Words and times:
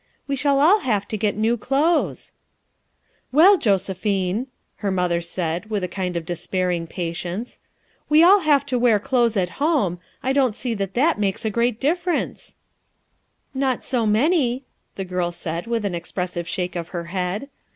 "We 0.25 0.35
shall 0.35 0.57
all 0.59 0.79
have 0.79 1.07
to 1.09 1.15
get 1.15 1.37
new 1.37 1.57
clothes/' 1.57 2.31
"Well, 3.31 3.55
Josephine," 3.55 4.47
her 4.77 4.89
mother 4.89 5.21
said 5.21 5.69
with 5.69 5.83
a 5.83 5.87
kind 5.87 6.17
of 6.17 6.25
despairing 6.25 6.87
patience, 6.87 7.59
"we 8.09 8.23
all 8.23 8.39
have 8.39 8.65
to 8.65 8.79
wear 8.79 8.97
clothes 8.99 9.37
at 9.37 9.61
home; 9.63 9.99
I 10.23 10.33
don't 10.33 10.55
see 10.55 10.73
that 10.73 10.95
that 10.95 11.19
makes 11.19 11.45
a 11.45 11.51
great 11.51 11.79
difference," 11.79 12.57
"Not 13.53 13.85
so 13.85 14.07
many," 14.07 14.63
the 14.95 15.05
girl 15.05 15.31
said 15.31 15.67
with 15.67 15.85
an 15.85 15.93
expres 15.93 16.31
sive 16.31 16.47
shake 16.47 16.75
of 16.75 16.87
her 16.87 17.03
head. 17.13 17.49